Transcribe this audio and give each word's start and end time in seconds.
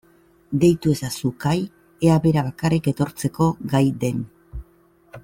Deitu 0.61 0.93
ezazu 0.93 1.31
Kai 1.45 1.59
ea 2.09 2.17
bera 2.25 2.45
bakarrik 2.49 2.91
etortzeko 2.93 3.51
gai 3.75 3.87
den. 4.05 4.29